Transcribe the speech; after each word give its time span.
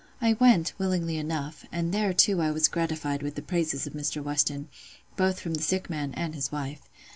I 0.19 0.33
went, 0.33 0.73
willingly 0.79 1.17
enough; 1.17 1.63
and 1.71 1.93
there 1.93 2.11
too 2.11 2.41
I 2.41 2.49
was 2.49 2.67
gratified 2.67 3.21
with 3.21 3.35
the 3.35 3.43
praises 3.43 3.85
of 3.85 3.93
Mr. 3.93 4.19
Weston, 4.19 4.67
both 5.15 5.39
from 5.39 5.53
the 5.53 5.61
sick 5.61 5.91
man 5.91 6.11
and 6.15 6.33
his 6.33 6.51
wife. 6.51 6.81